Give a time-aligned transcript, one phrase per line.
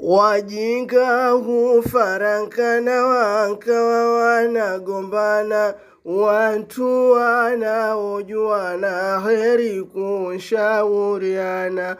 [0.00, 11.96] Wajinga hufarakana wakawa wanagombana, watu wanaojuana heri kushauriana.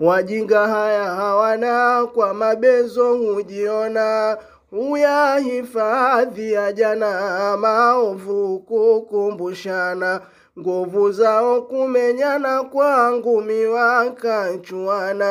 [0.00, 4.36] Wajinga haya hawana kwa mabezo hujiona,
[4.70, 10.20] huyahifadhi ya jana, maovu kukumbushana,
[10.58, 15.30] nguvu zao kumenyana, kwa ngumi wakachuana.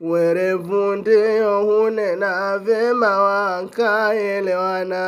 [0.00, 5.02] Werevu ndio hunena vema wakaelewana.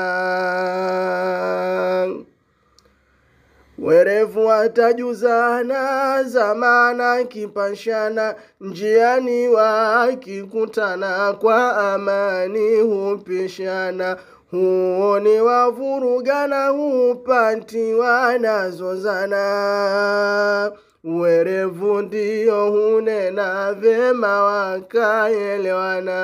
[3.85, 14.17] Werevu watajuzana, zamana kipashana, njiani wakikutana, kwa amani hupishana,
[14.51, 19.43] huoni wavurugana, hupati wanazozana.
[21.05, 26.15] Werevu ndio hunena vema wakaelewana.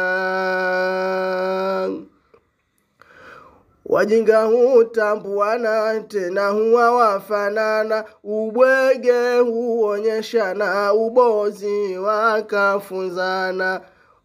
[3.91, 13.81] Wajinga hutambuana tena huwa wafanana, ubwege huonyeshana, ubozi wakafunzana.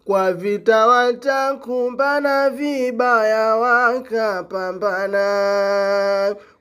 [0.06, 5.26] Kwa vita watakumbana, vibaya wakapambana.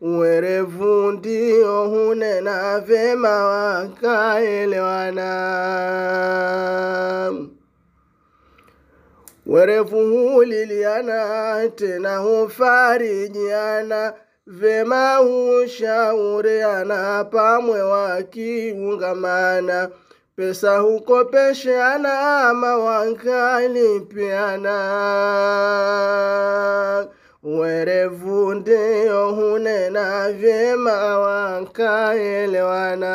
[0.00, 5.24] Werevu ndio hunena vyema wakaelewana.
[9.46, 14.12] Werevu huliliana tena hufarijiana,
[14.46, 19.88] vema hushauriana, pamwe wakiungamana.
[20.36, 22.76] Pesa hukopeshana ama.
[27.42, 33.14] Werevu ndio hunena vyema wakaelewana.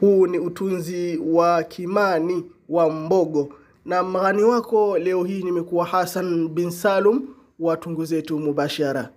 [0.00, 3.48] Huu ni utunzi wa Kimani wa Mbogo,
[3.84, 7.28] na mghani wako leo hii nimekuwa Hassan bin Salum
[7.58, 9.10] wa Tungu Zetu Mubashara.